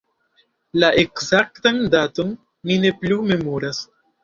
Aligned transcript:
La 0.83 0.89
ekzaktan 1.01 1.77
daton 1.97 2.33
mi 2.71 2.81
ne 2.87 2.95
plu 3.05 3.21
memoras. 3.31 3.87